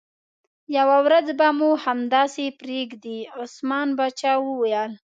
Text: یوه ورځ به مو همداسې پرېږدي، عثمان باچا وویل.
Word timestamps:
یوه 0.77 0.97
ورځ 1.05 1.27
به 1.39 1.47
مو 1.57 1.69
همداسې 1.85 2.45
پرېږدي، 2.59 3.19
عثمان 3.39 3.87
باچا 3.97 4.33
وویل. 4.41 4.91